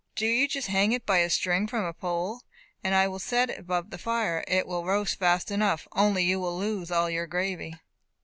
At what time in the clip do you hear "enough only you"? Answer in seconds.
5.51-6.39